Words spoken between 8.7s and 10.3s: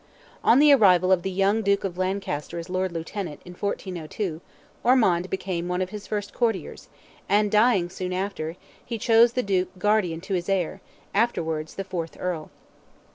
he chose the Duke guardian